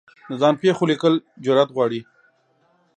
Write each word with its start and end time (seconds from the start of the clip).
د 0.29 0.31
ځان 0.41 0.53
پېښو 0.63 0.89
لیکل 0.91 1.13
جرعت 1.43 1.69
غواړي. 1.75 2.01